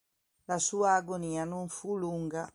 [0.45, 2.49] La sua agonia non fu lunga.